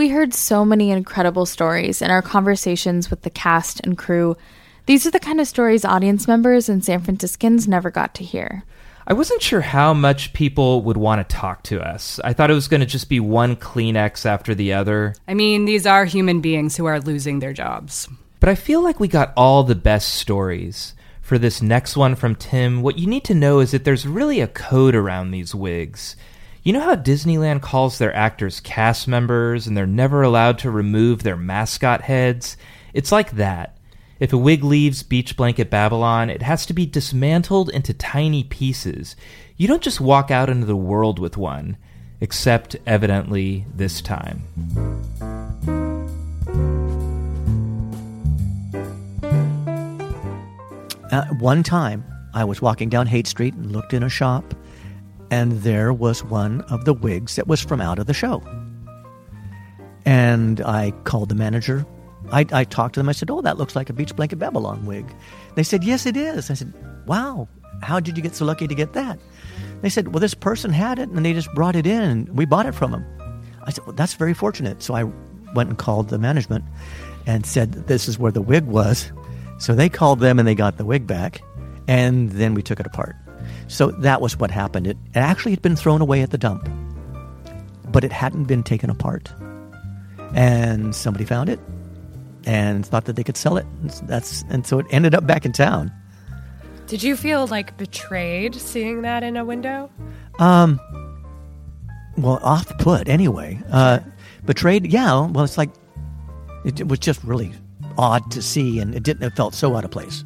We 0.00 0.08
heard 0.08 0.32
so 0.32 0.64
many 0.64 0.90
incredible 0.90 1.44
stories 1.44 2.00
in 2.00 2.10
our 2.10 2.22
conversations 2.22 3.10
with 3.10 3.20
the 3.20 3.28
cast 3.28 3.80
and 3.80 3.98
crew. 3.98 4.34
These 4.86 5.06
are 5.06 5.10
the 5.10 5.20
kind 5.20 5.42
of 5.42 5.46
stories 5.46 5.84
audience 5.84 6.26
members 6.26 6.70
and 6.70 6.82
San 6.82 7.02
Franciscans 7.02 7.68
never 7.68 7.90
got 7.90 8.14
to 8.14 8.24
hear. 8.24 8.64
I 9.06 9.12
wasn't 9.12 9.42
sure 9.42 9.60
how 9.60 9.92
much 9.92 10.32
people 10.32 10.80
would 10.84 10.96
want 10.96 11.28
to 11.28 11.36
talk 11.36 11.64
to 11.64 11.86
us. 11.86 12.18
I 12.24 12.32
thought 12.32 12.50
it 12.50 12.54
was 12.54 12.66
going 12.66 12.80
to 12.80 12.86
just 12.86 13.10
be 13.10 13.20
one 13.20 13.56
Kleenex 13.56 14.24
after 14.24 14.54
the 14.54 14.72
other. 14.72 15.14
I 15.28 15.34
mean, 15.34 15.66
these 15.66 15.84
are 15.84 16.06
human 16.06 16.40
beings 16.40 16.78
who 16.78 16.86
are 16.86 16.98
losing 16.98 17.40
their 17.40 17.52
jobs. 17.52 18.08
But 18.40 18.48
I 18.48 18.54
feel 18.54 18.82
like 18.82 19.00
we 19.00 19.06
got 19.06 19.34
all 19.36 19.64
the 19.64 19.74
best 19.74 20.14
stories. 20.14 20.94
For 21.20 21.36
this 21.36 21.60
next 21.60 21.94
one 21.94 22.14
from 22.14 22.36
Tim, 22.36 22.80
what 22.80 22.98
you 22.98 23.06
need 23.06 23.24
to 23.24 23.34
know 23.34 23.60
is 23.60 23.72
that 23.72 23.84
there's 23.84 24.06
really 24.06 24.40
a 24.40 24.48
code 24.48 24.94
around 24.94 25.30
these 25.30 25.54
wigs. 25.54 26.16
You 26.70 26.74
know 26.74 26.84
how 26.84 26.94
Disneyland 26.94 27.62
calls 27.62 27.98
their 27.98 28.14
actors 28.14 28.60
cast 28.60 29.08
members 29.08 29.66
and 29.66 29.76
they're 29.76 29.88
never 29.88 30.22
allowed 30.22 30.56
to 30.60 30.70
remove 30.70 31.24
their 31.24 31.36
mascot 31.36 32.02
heads? 32.02 32.56
It's 32.94 33.10
like 33.10 33.32
that. 33.32 33.76
If 34.20 34.32
a 34.32 34.38
wig 34.38 34.62
leaves 34.62 35.02
Beach 35.02 35.36
Blanket 35.36 35.68
Babylon, 35.68 36.30
it 36.30 36.42
has 36.42 36.64
to 36.66 36.72
be 36.72 36.86
dismantled 36.86 37.70
into 37.70 37.92
tiny 37.92 38.44
pieces. 38.44 39.16
You 39.56 39.66
don't 39.66 39.82
just 39.82 40.00
walk 40.00 40.30
out 40.30 40.48
into 40.48 40.64
the 40.64 40.76
world 40.76 41.18
with 41.18 41.36
one, 41.36 41.76
except 42.20 42.76
evidently 42.86 43.66
this 43.74 44.00
time. 44.00 44.44
Uh, 51.10 51.24
one 51.40 51.64
time, 51.64 52.04
I 52.32 52.44
was 52.44 52.62
walking 52.62 52.88
down 52.88 53.08
Haight 53.08 53.26
Street 53.26 53.54
and 53.54 53.72
looked 53.72 53.92
in 53.92 54.04
a 54.04 54.08
shop, 54.08 54.54
and 55.30 55.62
there 55.62 55.92
was 55.92 56.24
one 56.24 56.62
of 56.62 56.84
the 56.84 56.92
wigs 56.92 57.36
that 57.36 57.46
was 57.46 57.60
from 57.60 57.80
out 57.80 57.98
of 57.98 58.06
the 58.06 58.14
show. 58.14 58.42
And 60.04 60.60
I 60.60 60.90
called 61.04 61.28
the 61.28 61.34
manager. 61.34 61.86
I, 62.32 62.46
I 62.52 62.64
talked 62.64 62.94
to 62.94 63.00
them. 63.00 63.08
I 63.08 63.12
said, 63.12 63.30
Oh, 63.30 63.40
that 63.42 63.58
looks 63.58 63.76
like 63.76 63.90
a 63.90 63.92
Beach 63.92 64.14
Blanket 64.14 64.36
Babylon 64.36 64.86
wig. 64.86 65.06
They 65.54 65.62
said, 65.62 65.84
Yes, 65.84 66.06
it 66.06 66.16
is. 66.16 66.50
I 66.50 66.54
said, 66.54 66.72
Wow, 67.06 67.48
how 67.82 68.00
did 68.00 68.16
you 68.16 68.22
get 68.22 68.34
so 68.34 68.44
lucky 68.44 68.66
to 68.66 68.74
get 68.74 68.92
that? 68.94 69.18
They 69.82 69.88
said, 69.88 70.08
Well, 70.08 70.20
this 70.20 70.34
person 70.34 70.72
had 70.72 70.98
it 70.98 71.08
and 71.08 71.24
they 71.24 71.32
just 71.32 71.52
brought 71.54 71.76
it 71.76 71.86
in 71.86 72.02
and 72.02 72.36
we 72.36 72.44
bought 72.44 72.66
it 72.66 72.74
from 72.74 72.92
them. 72.92 73.04
I 73.64 73.70
said, 73.70 73.86
Well, 73.86 73.94
that's 73.94 74.14
very 74.14 74.34
fortunate. 74.34 74.82
So 74.82 74.94
I 74.94 75.04
went 75.54 75.68
and 75.68 75.78
called 75.78 76.08
the 76.08 76.18
management 76.18 76.64
and 77.26 77.44
said, 77.46 77.72
This 77.86 78.08
is 78.08 78.18
where 78.18 78.32
the 78.32 78.42
wig 78.42 78.64
was. 78.64 79.12
So 79.58 79.74
they 79.74 79.88
called 79.88 80.20
them 80.20 80.38
and 80.38 80.48
they 80.48 80.54
got 80.54 80.78
the 80.78 80.86
wig 80.86 81.06
back, 81.06 81.42
and 81.86 82.30
then 82.30 82.54
we 82.54 82.62
took 82.62 82.80
it 82.80 82.86
apart. 82.86 83.14
So 83.70 83.92
that 83.92 84.20
was 84.20 84.36
what 84.36 84.50
happened. 84.50 84.88
It, 84.88 84.96
it 85.14 85.18
actually 85.18 85.52
had 85.52 85.62
been 85.62 85.76
thrown 85.76 86.00
away 86.00 86.22
at 86.22 86.32
the 86.32 86.38
dump, 86.38 86.68
but 87.92 88.02
it 88.02 88.10
hadn't 88.10 88.44
been 88.44 88.64
taken 88.64 88.90
apart. 88.90 89.32
And 90.34 90.94
somebody 90.94 91.24
found 91.24 91.48
it 91.48 91.60
and 92.44 92.84
thought 92.84 93.04
that 93.04 93.14
they 93.14 93.22
could 93.22 93.36
sell 93.36 93.56
it. 93.56 93.66
And 93.80 93.90
that's 94.08 94.42
and 94.50 94.66
so 94.66 94.80
it 94.80 94.86
ended 94.90 95.14
up 95.14 95.24
back 95.24 95.46
in 95.46 95.52
town. 95.52 95.92
Did 96.88 97.04
you 97.04 97.16
feel 97.16 97.46
like 97.46 97.76
betrayed 97.76 98.56
seeing 98.56 99.02
that 99.02 99.22
in 99.22 99.36
a 99.36 99.44
window? 99.44 99.88
Um, 100.40 100.80
well, 102.18 102.40
off 102.42 102.76
put 102.78 103.08
anyway. 103.08 103.60
Uh, 103.70 104.00
betrayed. 104.44 104.86
Yeah. 104.92 105.26
Well, 105.28 105.44
it's 105.44 105.56
like 105.56 105.70
it, 106.64 106.80
it 106.80 106.88
was 106.88 106.98
just 106.98 107.22
really 107.22 107.52
odd 107.96 108.32
to 108.32 108.42
see, 108.42 108.80
and 108.80 108.96
it 108.96 109.04
didn't. 109.04 109.22
It 109.22 109.36
felt 109.36 109.54
so 109.54 109.76
out 109.76 109.84
of 109.84 109.92
place. 109.92 110.24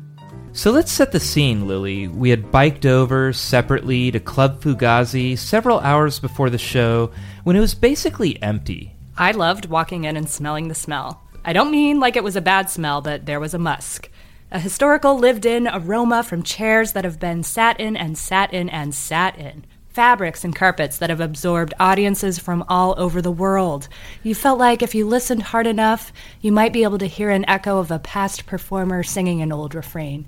So 0.56 0.70
let's 0.70 0.92
set 0.92 1.11
the 1.11 1.18
scene, 1.18 1.66
Lily. 1.66 2.06
We 2.06 2.30
had 2.30 2.52
biked 2.52 2.87
over 2.87 3.32
separately 3.32 4.12
to 4.12 4.20
Club 4.20 4.62
Fugazi 4.62 5.37
several 5.37 5.80
hours 5.80 6.20
before 6.20 6.49
the 6.49 6.58
show 6.58 7.11
when 7.42 7.56
it 7.56 7.61
was 7.61 7.75
basically 7.75 8.40
empty. 8.40 8.94
I 9.18 9.32
loved 9.32 9.66
walking 9.66 10.04
in 10.04 10.16
and 10.16 10.30
smelling 10.30 10.68
the 10.68 10.75
smell. 10.76 11.20
I 11.44 11.52
don't 11.52 11.73
mean 11.73 11.99
like 11.99 12.14
it 12.14 12.23
was 12.23 12.37
a 12.37 12.40
bad 12.40 12.70
smell, 12.70 13.00
but 13.00 13.26
there 13.26 13.40
was 13.40 13.52
a 13.52 13.58
musk. 13.58 14.08
A 14.52 14.61
historical 14.61 15.18
lived 15.18 15.44
in 15.44 15.66
aroma 15.66 16.23
from 16.23 16.44
chairs 16.44 16.92
that 16.92 17.04
have 17.04 17.18
been 17.18 17.42
sat 17.42 17.80
in 17.80 17.96
and 17.96 18.16
sat 18.16 18.54
in 18.54 18.68
and 18.68 18.94
sat 18.94 19.37
in. 19.37 19.64
Fabrics 19.88 20.44
and 20.44 20.54
carpets 20.54 20.99
that 20.99 21.11
have 21.11 21.20
absorbed 21.20 21.75
audiences 21.80 22.38
from 22.38 22.64
all 22.68 22.94
over 22.96 23.20
the 23.20 23.32
world. 23.32 23.88
You 24.23 24.37
felt 24.37 24.61
like 24.61 24.82
if 24.82 24.94
you 24.94 25.04
listened 25.04 25.42
hard 25.42 25.66
enough, 25.66 26.12
you 26.40 26.52
might 26.52 26.73
be 26.73 26.84
able 26.84 26.99
to 26.99 27.06
hear 27.06 27.30
an 27.30 27.44
echo 27.49 27.78
of 27.78 27.90
a 27.90 27.99
past 27.99 28.46
performer 28.46 29.02
singing 29.02 29.42
an 29.42 29.50
old 29.50 29.75
refrain. 29.75 30.26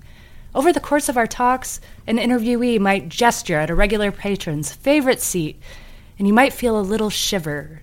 Over 0.57 0.73
the 0.73 0.79
course 0.79 1.07
of 1.07 1.17
our 1.17 1.27
talks, 1.27 1.79
an 2.07 2.17
interviewee 2.17 2.79
might 2.79 3.09
gesture 3.09 3.59
at 3.59 3.69
a 3.69 3.75
regular 3.75 4.11
patron's 4.11 4.73
favorite 4.73 5.21
seat, 5.21 5.61
and 6.17 6.27
you 6.27 6.33
might 6.33 6.51
feel 6.51 6.79
a 6.79 6.81
little 6.81 7.11
shiver. 7.11 7.81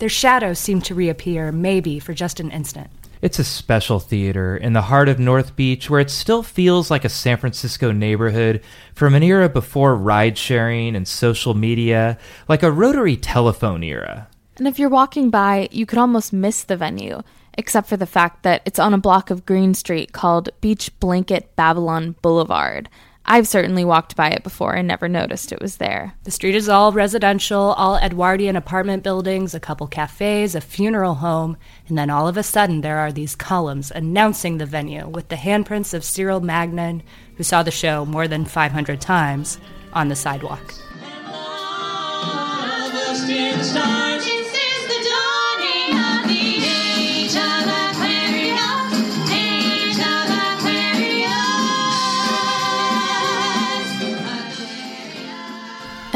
Their 0.00 0.08
shadows 0.08 0.58
seem 0.58 0.80
to 0.82 0.96
reappear, 0.96 1.52
maybe 1.52 2.00
for 2.00 2.14
just 2.14 2.40
an 2.40 2.50
instant. 2.50 2.90
It's 3.22 3.38
a 3.38 3.44
special 3.44 4.00
theater 4.00 4.56
in 4.56 4.72
the 4.72 4.82
heart 4.82 5.08
of 5.08 5.20
North 5.20 5.54
Beach 5.54 5.88
where 5.88 6.00
it 6.00 6.10
still 6.10 6.42
feels 6.42 6.90
like 6.90 7.04
a 7.04 7.08
San 7.08 7.36
Francisco 7.36 7.92
neighborhood 7.92 8.64
from 8.94 9.14
an 9.14 9.22
era 9.22 9.48
before 9.48 9.94
ride 9.94 10.36
sharing 10.36 10.96
and 10.96 11.06
social 11.06 11.54
media, 11.54 12.18
like 12.48 12.64
a 12.64 12.72
rotary 12.72 13.16
telephone 13.16 13.84
era. 13.84 14.26
And 14.56 14.66
if 14.66 14.80
you're 14.80 14.88
walking 14.88 15.30
by, 15.30 15.68
you 15.70 15.86
could 15.86 16.00
almost 16.00 16.32
miss 16.32 16.64
the 16.64 16.76
venue, 16.76 17.22
except 17.58 17.88
for 17.88 17.96
the 17.96 18.06
fact 18.06 18.44
that 18.44 18.62
it's 18.64 18.78
on 18.78 18.94
a 18.94 18.98
block 18.98 19.28
of 19.28 19.44
Green 19.44 19.74
Street 19.74 20.12
called 20.12 20.48
Beach 20.60 20.90
Blanket 21.00 21.54
Babylon 21.56 22.14
Boulevard. 22.22 22.88
I've 23.30 23.46
certainly 23.46 23.84
walked 23.84 24.16
by 24.16 24.30
it 24.30 24.42
before 24.42 24.72
and 24.72 24.88
never 24.88 25.06
noticed 25.06 25.52
it 25.52 25.60
was 25.60 25.76
there. 25.76 26.14
The 26.24 26.30
street 26.30 26.54
is 26.54 26.66
all 26.66 26.92
residential, 26.92 27.74
all 27.76 27.96
Edwardian 27.96 28.56
apartment 28.56 29.02
buildings, 29.02 29.54
a 29.54 29.60
couple 29.60 29.86
cafes, 29.86 30.54
a 30.54 30.62
funeral 30.62 31.16
home, 31.16 31.58
and 31.88 31.98
then 31.98 32.08
all 32.08 32.26
of 32.26 32.38
a 32.38 32.42
sudden 32.42 32.80
there 32.80 32.96
are 32.98 33.12
these 33.12 33.36
columns 33.36 33.90
announcing 33.90 34.56
the 34.56 34.64
venue 34.64 35.06
with 35.06 35.28
the 35.28 35.36
handprints 35.36 35.92
of 35.92 36.04
Cyril 36.04 36.40
Magnin, 36.40 37.02
who 37.36 37.42
saw 37.42 37.62
the 37.62 37.70
show 37.70 38.06
more 38.06 38.28
than 38.28 38.46
500 38.46 38.98
times, 38.98 39.58
on 39.92 40.08
the 40.08 40.16
sidewalk. 40.16 40.74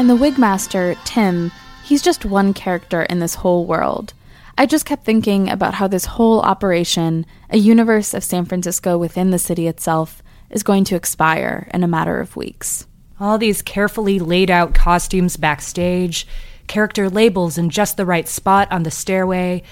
And 0.03 0.09
the 0.09 0.17
wigmaster, 0.17 1.01
Tim, 1.05 1.49
he's 1.85 2.01
just 2.01 2.25
one 2.25 2.53
character 2.53 3.03
in 3.03 3.19
this 3.19 3.35
whole 3.35 3.65
world. 3.65 4.13
I 4.57 4.65
just 4.65 4.85
kept 4.85 5.05
thinking 5.05 5.49
about 5.49 5.75
how 5.75 5.87
this 5.87 6.03
whole 6.03 6.41
operation, 6.41 7.25
a 7.49 7.57
universe 7.57 8.13
of 8.13 8.21
San 8.21 8.43
Francisco 8.43 8.97
within 8.97 9.29
the 9.29 9.39
city 9.39 9.65
itself, 9.65 10.21
is 10.49 10.61
going 10.61 10.83
to 10.83 10.97
expire 10.97 11.69
in 11.73 11.85
a 11.85 11.87
matter 11.87 12.19
of 12.19 12.35
weeks. 12.35 12.85
All 13.17 13.37
these 13.37 13.61
carefully 13.61 14.19
laid 14.19 14.51
out 14.51 14.75
costumes 14.75 15.37
backstage, 15.37 16.27
character 16.67 17.09
labels 17.09 17.57
in 17.57 17.69
just 17.69 17.95
the 17.95 18.05
right 18.05 18.27
spot 18.27 18.69
on 18.73 18.83
the 18.83 18.91
stairway, 18.91 19.63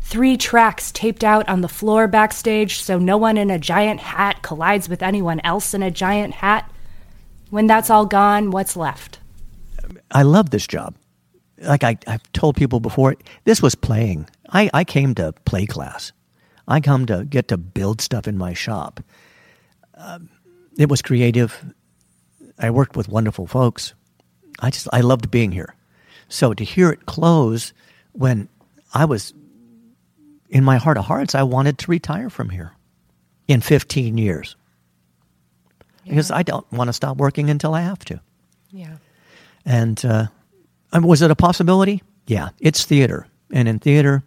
three 0.00 0.36
tracks 0.36 0.90
taped 0.90 1.22
out 1.22 1.48
on 1.48 1.60
the 1.60 1.68
floor 1.68 2.08
backstage 2.08 2.82
so 2.82 2.98
no 2.98 3.16
one 3.16 3.38
in 3.38 3.52
a 3.52 3.58
giant 3.60 4.00
hat 4.00 4.42
collides 4.42 4.88
with 4.88 5.00
anyone 5.00 5.40
else 5.44 5.74
in 5.74 5.84
a 5.84 5.92
giant 5.92 6.34
hat. 6.34 6.68
When 7.50 7.68
that's 7.68 7.88
all 7.88 8.04
gone, 8.04 8.50
what's 8.50 8.76
left? 8.76 9.20
I 10.10 10.22
love 10.22 10.50
this 10.50 10.66
job. 10.66 10.94
Like 11.58 11.84
I, 11.84 11.96
I've 12.06 12.32
told 12.32 12.56
people 12.56 12.80
before, 12.80 13.16
this 13.44 13.62
was 13.62 13.74
playing. 13.74 14.28
I, 14.50 14.70
I 14.74 14.84
came 14.84 15.14
to 15.14 15.32
play 15.44 15.66
class. 15.66 16.12
I 16.68 16.80
come 16.80 17.06
to 17.06 17.24
get 17.24 17.48
to 17.48 17.56
build 17.56 18.00
stuff 18.00 18.26
in 18.26 18.36
my 18.36 18.52
shop. 18.52 19.00
Um, 19.94 20.28
it 20.78 20.88
was 20.88 21.00
creative. 21.02 21.64
I 22.58 22.70
worked 22.70 22.96
with 22.96 23.08
wonderful 23.08 23.46
folks. 23.46 23.94
I 24.60 24.70
just 24.70 24.88
I 24.92 25.00
loved 25.00 25.30
being 25.30 25.52
here. 25.52 25.74
So 26.28 26.54
to 26.54 26.64
hear 26.64 26.90
it 26.90 27.06
close 27.06 27.72
when 28.12 28.48
I 28.92 29.04
was 29.04 29.32
in 30.48 30.64
my 30.64 30.76
heart 30.76 30.98
of 30.98 31.04
hearts, 31.04 31.34
I 31.34 31.42
wanted 31.42 31.78
to 31.78 31.90
retire 31.90 32.30
from 32.30 32.50
here 32.50 32.72
in 33.46 33.60
15 33.60 34.18
years. 34.18 34.56
Because 36.04 36.30
I 36.30 36.42
don't 36.42 36.70
want 36.72 36.88
to 36.88 36.92
stop 36.92 37.16
working 37.16 37.50
until 37.50 37.74
I 37.74 37.80
have 37.80 38.04
to. 38.06 38.20
Yeah. 38.70 38.96
And 39.66 40.02
uh, 40.04 40.28
was 40.94 41.20
it 41.20 41.30
a 41.30 41.34
possibility? 41.34 42.02
Yeah, 42.26 42.50
it's 42.60 42.84
theater, 42.84 43.26
and 43.52 43.68
in 43.68 43.78
theater, 43.80 44.22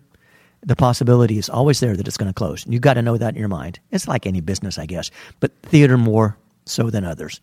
the 0.62 0.75
possibility 0.75 1.38
is 1.38 1.50
always 1.50 1.79
there 1.79 1.96
that 1.96 2.08
it's 2.08 2.17
going 2.17 2.29
to 2.29 2.34
close. 2.34 2.65
You've 2.67 2.81
got 2.81 2.96
to 2.96 3.01
know 3.01 3.17
that 3.17 3.34
in 3.34 3.39
your 3.39 3.48
mind. 3.48 3.79
It's 3.91 4.08
like 4.08 4.27
any 4.27 4.41
business, 4.41 4.77
I 4.77 4.86
guess, 4.86 5.10
but 5.39 5.51
theater 5.63 5.98
more 5.98 6.38
so 6.65 6.89
than 6.89 7.05
others. 7.05 7.41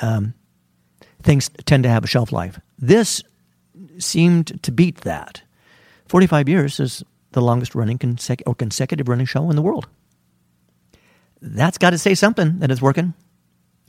Um, 0.00 0.34
things 1.22 1.50
tend 1.66 1.82
to 1.82 1.88
have 1.90 2.04
a 2.04 2.06
shelf 2.08 2.32
life. 2.32 2.60
This 2.78 3.22
seemed 3.98 4.62
to 4.62 4.72
beat 4.72 5.02
that. 5.02 5.42
Forty-five 6.06 6.48
years 6.48 6.80
is 6.80 7.02
the 7.32 7.42
longest 7.42 7.74
running 7.74 7.98
consec- 7.98 8.42
or 8.46 8.54
consecutive 8.54 9.08
running 9.08 9.26
show 9.26 9.50
in 9.50 9.56
the 9.56 9.62
world. 9.62 9.88
That's 11.40 11.78
got 11.78 11.90
to 11.90 11.98
say 11.98 12.14
something 12.14 12.60
that 12.60 12.70
it's 12.70 12.82
working. 12.82 13.14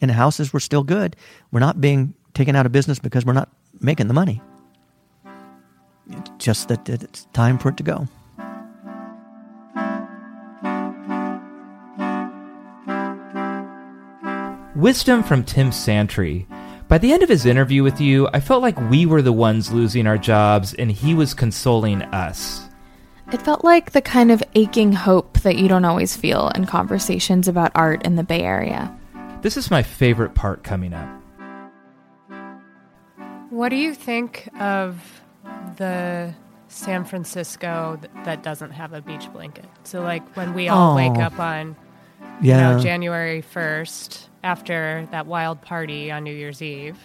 And 0.01 0.09
the 0.09 0.15
houses 0.15 0.51
were 0.51 0.59
still 0.59 0.83
good. 0.83 1.15
We're 1.51 1.59
not 1.61 1.79
being 1.79 2.15
taken 2.35 2.55
out 2.55 2.65
of 2.65 2.71
business 2.71 2.99
because 2.99 3.25
we're 3.25 3.33
not 3.33 3.49
making 3.79 4.07
the 4.07 4.13
money. 4.13 4.41
It's 6.11 6.29
just 6.37 6.67
that 6.67 6.87
it's 6.87 7.25
time 7.33 7.57
for 7.57 7.69
it 7.69 7.77
to 7.77 7.83
go. 7.83 8.07
Wisdom 14.75 15.23
from 15.23 15.43
Tim 15.43 15.71
Santry. 15.71 16.45
By 16.87 16.97
the 16.99 17.13
end 17.13 17.23
of 17.23 17.29
his 17.29 17.45
interview 17.45 17.81
with 17.81 17.99
you, 17.99 18.27
I 18.33 18.39
felt 18.39 18.61
like 18.61 18.79
we 18.91 19.05
were 19.05 19.21
the 19.21 19.33
ones 19.33 19.71
losing 19.71 20.05
our 20.05 20.17
jobs 20.17 20.73
and 20.75 20.91
he 20.91 21.15
was 21.15 21.33
consoling 21.33 22.03
us. 22.03 22.67
It 23.31 23.41
felt 23.41 23.63
like 23.63 23.91
the 23.91 24.01
kind 24.01 24.31
of 24.31 24.43
aching 24.53 24.91
hope 24.91 25.39
that 25.39 25.55
you 25.55 25.67
don't 25.67 25.85
always 25.85 26.15
feel 26.15 26.49
in 26.49 26.65
conversations 26.65 27.47
about 27.47 27.71
art 27.73 28.05
in 28.05 28.17
the 28.17 28.23
Bay 28.23 28.41
Area. 28.41 28.95
This 29.41 29.57
is 29.57 29.71
my 29.71 29.81
favorite 29.81 30.35
part 30.35 30.63
coming 30.63 30.93
up. 30.93 31.09
What 33.55 33.69
do 33.69 33.77
you 33.77 33.93
think 33.95 34.49
of 34.59 35.21
the 35.77 36.33
San 36.67 37.05
Francisco 37.05 37.97
that 38.25 38.43
doesn't 38.43 38.71
have 38.71 38.91
a 38.91 38.99
beach 38.99 39.31
blanket? 39.31 39.63
So, 39.85 40.01
like 40.01 40.27
when 40.35 40.53
we 40.53 40.67
all 40.67 40.91
Oh. 40.91 40.95
wake 40.97 41.17
up 41.19 41.39
on 41.39 41.77
Yeah. 42.41 42.71
you 42.71 42.75
know, 42.75 42.83
January 42.83 43.41
1st 43.41 44.27
after 44.43 45.07
that 45.11 45.25
wild 45.25 45.61
party 45.61 46.11
on 46.11 46.25
New 46.25 46.33
Year's 46.35 46.61
Eve, 46.61 46.97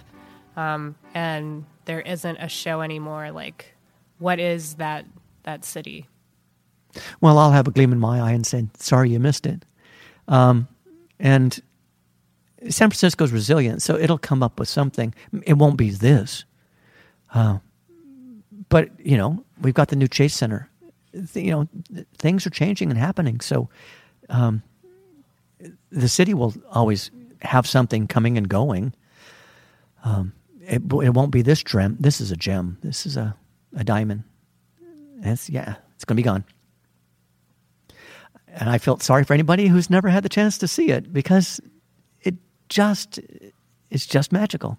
um, 0.56 0.96
and 1.14 1.66
there 1.84 2.00
isn't 2.00 2.38
a 2.38 2.48
show 2.48 2.80
anymore. 2.80 3.30
Like, 3.30 3.76
what 4.18 4.40
is 4.40 4.74
that 4.74 5.04
that 5.44 5.64
city? 5.64 6.08
Well, 7.20 7.38
I'll 7.38 7.52
have 7.52 7.68
a 7.68 7.70
gleam 7.70 7.92
in 7.92 8.00
my 8.00 8.18
eye 8.20 8.32
and 8.32 8.44
say, 8.44 8.66
sorry 8.76 9.10
you 9.10 9.20
missed 9.20 9.46
it. 9.46 9.64
Um, 10.26 10.66
and 11.20 11.60
San 12.68 12.90
Francisco's 12.90 13.32
resilient, 13.32 13.82
so 13.82 13.96
it'll 13.96 14.18
come 14.18 14.42
up 14.42 14.58
with 14.60 14.68
something. 14.68 15.14
It 15.46 15.54
won't 15.54 15.76
be 15.76 15.90
this. 15.90 16.44
Uh, 17.32 17.58
but, 18.68 18.90
you 18.98 19.16
know, 19.16 19.44
we've 19.62 19.74
got 19.74 19.88
the 19.88 19.96
new 19.96 20.08
Chase 20.08 20.34
Center. 20.34 20.68
Th- 21.12 21.44
You 21.44 21.50
know, 21.52 21.68
th- 21.94 22.06
things 22.18 22.46
are 22.46 22.50
changing 22.50 22.90
and 22.90 22.98
happening. 22.98 23.40
So 23.40 23.68
um, 24.28 24.62
the 25.90 26.08
city 26.08 26.34
will 26.34 26.54
always 26.70 27.10
have 27.42 27.66
something 27.66 28.06
coming 28.06 28.36
and 28.36 28.48
going. 28.48 28.92
Um, 30.04 30.32
it, 30.60 30.82
it 30.92 31.14
won't 31.14 31.30
be 31.32 31.42
this 31.42 31.62
gem. 31.62 31.96
This 31.98 32.20
is 32.20 32.30
a 32.30 32.36
gem. 32.36 32.78
This 32.82 33.06
is 33.06 33.16
a, 33.16 33.34
a 33.74 33.84
diamond. 33.84 34.24
It's, 35.22 35.48
yeah, 35.50 35.76
it's 35.94 36.04
going 36.04 36.16
to 36.16 36.22
be 36.22 36.24
gone. 36.24 36.44
and 38.48 38.68
I 38.70 38.78
felt 38.78 39.02
sorry 39.02 39.24
for 39.24 39.34
anybody 39.34 39.68
who's 39.68 39.90
never 39.90 40.08
had 40.08 40.22
the 40.22 40.28
chance 40.28 40.58
to 40.58 40.68
see 40.68 40.90
it 40.90 41.12
because 41.12 41.60
just 42.70 43.20
it's 43.90 44.06
just 44.06 44.32
magical. 44.32 44.78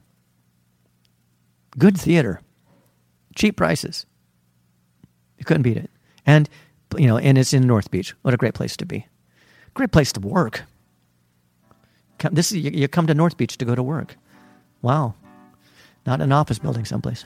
Good 1.78 1.98
theater, 1.98 2.42
cheap 3.36 3.58
prices. 3.58 4.08
You 5.38 5.46
couldn't 5.46 5.64
beat 5.64 5.78
it. 5.78 5.92
And 6.26 6.50
you 6.98 7.08
know, 7.08 7.18
and 7.18 7.38
it's 7.38 7.54
in 7.54 7.68
North 7.68 7.92
Beach. 7.92 8.16
What 8.24 8.34
a 8.34 8.38
great 8.38 8.56
place 8.56 8.76
to 8.78 8.86
be. 8.86 9.06
Great 9.76 9.92
place 9.92 10.12
to 10.14 10.20
work. 10.20 10.64
Come, 12.18 12.34
this 12.34 12.52
is 12.52 12.58
you, 12.58 12.72
you 12.72 12.88
come 12.88 13.08
to 13.08 13.14
North 13.14 13.38
Beach 13.38 13.58
to 13.58 13.66
go 13.66 13.76
to 13.76 13.84
work. 13.84 14.18
Wow. 14.82 15.14
Not 16.06 16.22
an 16.22 16.32
office 16.32 16.60
building 16.60 16.86
someplace. 16.86 17.26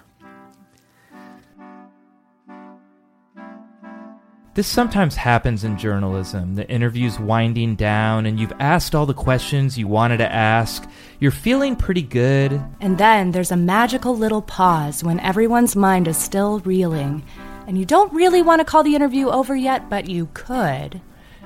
This 4.56 4.68
sometimes 4.68 5.18
happens 5.18 5.66
in 5.66 5.78
journalism. 5.78 6.56
The 6.56 6.66
interview's 6.70 7.20
winding 7.20 7.76
down, 7.76 8.26
and 8.26 8.40
you've 8.40 8.54
asked 8.58 8.96
all 8.96 9.06
the 9.06 9.14
questions 9.14 9.78
you 9.78 9.86
wanted 9.86 10.20
to 10.20 10.32
ask. 10.32 10.90
You're 11.20 11.32
feeling 11.32 11.76
pretty 11.76 12.02
good. 12.02 12.64
And 12.80 12.98
then 12.98 13.32
there's 13.32 13.52
a 13.52 13.58
magical 13.58 14.16
little 14.16 14.42
pause 14.42 15.04
when 15.04 15.20
everyone's 15.20 15.76
mind 15.76 16.08
is 16.08 16.16
still 16.16 16.60
reeling, 16.60 17.22
and 17.68 17.78
you 17.78 17.84
don't 17.84 18.14
really 18.14 18.42
want 18.42 18.62
to 18.62 18.66
call 18.66 18.82
the 18.82 18.96
interview 18.96 19.28
over 19.28 19.58
yet, 19.58 19.90
but 19.90 20.08
you 20.08 20.30
could. 20.34 21.02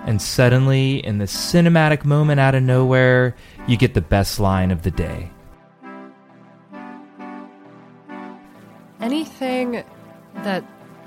And 0.05 0.21
suddenly, 0.21 1.03
in 1.03 1.17
this 1.17 1.35
cinematic 1.35 2.05
moment 2.05 2.39
out 2.39 2.53
of 2.53 2.61
nowhere, 2.61 3.35
you 3.67 3.75
get 3.75 3.95
the 3.95 4.01
best 4.01 4.39
line 4.39 4.69
of 4.69 4.83
the 4.83 4.91
day. 4.91 5.31
Anything 9.01 9.83
that 10.43 10.63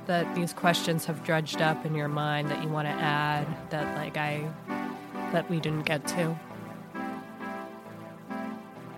that 0.06 0.34
these 0.34 0.52
questions 0.52 1.04
have 1.04 1.22
dredged 1.24 1.60
up 1.60 1.86
in 1.86 1.94
your 1.94 2.08
mind 2.08 2.48
that 2.48 2.62
you 2.62 2.68
want 2.68 2.86
to 2.86 2.92
add 2.92 3.46
that 3.70 3.96
like 3.96 4.16
I 4.16 4.48
that 5.32 5.48
we 5.48 5.60
didn't 5.60 5.84
get 5.84 6.06
to? 6.08 6.38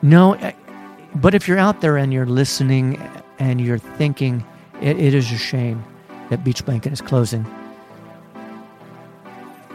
No, 0.02 0.34
eh, 0.34 0.52
but 1.16 1.34
if 1.34 1.48
you're 1.48 1.58
out 1.58 1.80
there 1.80 1.96
and 1.96 2.12
you're 2.12 2.26
listening 2.26 3.00
and 3.38 3.60
you're 3.60 3.78
thinking, 3.78 4.44
it, 4.80 4.98
it 4.98 5.14
is 5.14 5.30
a 5.32 5.38
shame 5.38 5.82
that 6.30 6.44
Beach 6.44 6.64
Blanket 6.64 6.92
is 6.92 7.00
closing, 7.00 7.46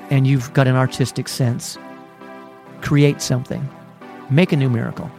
and 0.09 0.27
you've 0.27 0.53
got 0.53 0.67
an 0.67 0.75
artistic 0.75 1.27
sense, 1.27 1.77
create 2.81 3.21
something, 3.21 3.67
make 4.29 4.51
a 4.51 4.55
new 4.55 4.69
miracle, 4.69 5.09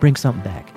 bring 0.00 0.16
something 0.16 0.42
back. 0.42 0.72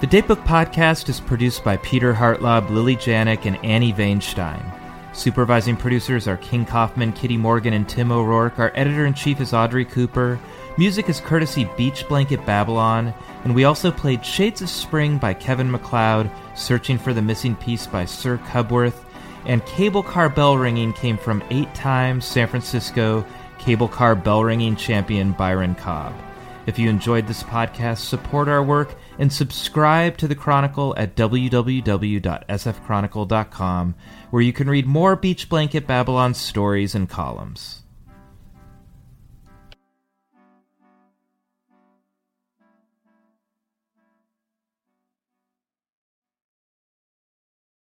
The 0.00 0.06
Datebook 0.06 0.42
Podcast 0.46 1.10
is 1.10 1.20
produced 1.20 1.62
by 1.62 1.76
Peter 1.76 2.14
Hartlaub, 2.14 2.70
Lily 2.70 2.96
Janiak, 2.96 3.44
and 3.44 3.62
Annie 3.62 3.92
Vainshtein. 3.92 4.64
Supervising 5.12 5.76
producers 5.76 6.26
are 6.26 6.38
King 6.38 6.64
Kaufman, 6.64 7.12
Kitty 7.12 7.36
Morgan, 7.36 7.74
and 7.74 7.86
Tim 7.86 8.10
O'Rourke. 8.10 8.58
Our 8.58 8.72
editor 8.74 9.04
in 9.04 9.12
chief 9.12 9.42
is 9.42 9.52
Audrey 9.52 9.84
Cooper. 9.84 10.40
Music 10.78 11.10
is 11.10 11.20
courtesy 11.20 11.68
Beach 11.76 12.08
Blanket 12.08 12.46
Babylon. 12.46 13.12
And 13.44 13.54
we 13.54 13.64
also 13.64 13.90
played 13.90 14.24
Shades 14.24 14.62
of 14.62 14.70
Spring 14.70 15.18
by 15.18 15.34
Kevin 15.34 15.70
MacLeod, 15.70 16.30
Searching 16.54 16.96
for 16.96 17.12
the 17.12 17.20
Missing 17.20 17.56
Piece 17.56 17.86
by 17.86 18.06
Sir 18.06 18.38
Cubworth, 18.38 19.04
and 19.44 19.64
Cable 19.66 20.02
Car 20.02 20.30
Bell 20.30 20.56
Ringing 20.56 20.94
came 20.94 21.18
from 21.18 21.44
eight 21.50 21.74
times 21.74 22.24
San 22.24 22.48
Francisco 22.48 23.26
cable 23.60 23.88
car 23.88 24.14
bell 24.14 24.42
ringing 24.42 24.74
champion 24.74 25.32
Byron 25.32 25.74
Cobb. 25.74 26.14
If 26.70 26.78
you 26.78 26.88
enjoyed 26.88 27.26
this 27.26 27.42
podcast, 27.42 27.98
support 27.98 28.46
our 28.46 28.62
work 28.62 28.94
and 29.18 29.32
subscribe 29.32 30.16
to 30.18 30.28
the 30.28 30.36
Chronicle 30.36 30.94
at 30.96 31.16
www.sfchronicle.com, 31.16 33.94
where 34.30 34.42
you 34.42 34.52
can 34.52 34.70
read 34.70 34.86
more 34.86 35.16
Beach 35.16 35.48
Blanket 35.48 35.88
Babylon 35.88 36.32
stories 36.32 36.94
and 36.94 37.10
columns. 37.10 37.82